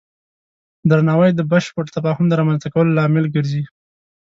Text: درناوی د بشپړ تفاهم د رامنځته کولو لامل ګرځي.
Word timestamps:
درناوی 0.89 1.31
د 1.35 1.41
بشپړ 1.51 1.85
تفاهم 1.95 2.25
د 2.27 2.33
رامنځته 2.39 2.67
کولو 2.73 2.95
لامل 2.97 3.25
ګرځي. 3.35 3.63